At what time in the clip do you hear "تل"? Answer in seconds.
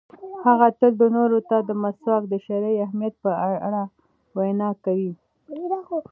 0.79-0.93